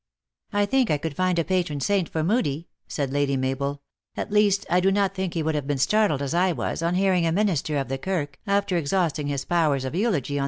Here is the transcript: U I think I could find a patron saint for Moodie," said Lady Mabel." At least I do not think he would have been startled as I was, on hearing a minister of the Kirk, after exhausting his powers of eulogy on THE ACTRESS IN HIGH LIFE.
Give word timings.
U 0.51 0.57
I 0.57 0.65
think 0.65 0.89
I 0.89 0.97
could 0.97 1.15
find 1.15 1.37
a 1.37 1.43
patron 1.43 1.79
saint 1.79 2.09
for 2.09 2.23
Moodie," 2.23 2.67
said 2.87 3.13
Lady 3.13 3.37
Mabel." 3.37 3.83
At 4.17 4.31
least 4.31 4.65
I 4.67 4.79
do 4.79 4.91
not 4.91 5.13
think 5.13 5.35
he 5.35 5.43
would 5.43 5.53
have 5.53 5.67
been 5.67 5.77
startled 5.77 6.23
as 6.23 6.33
I 6.33 6.53
was, 6.53 6.81
on 6.81 6.95
hearing 6.95 7.27
a 7.27 7.31
minister 7.31 7.77
of 7.77 7.87
the 7.87 7.99
Kirk, 7.99 8.39
after 8.47 8.77
exhausting 8.77 9.27
his 9.27 9.45
powers 9.45 9.85
of 9.85 9.93
eulogy 9.93 10.07
on 10.07 10.11
THE 10.11 10.17
ACTRESS 10.17 10.29
IN 10.31 10.33
HIGH 10.33 10.37
LIFE. 10.37 10.39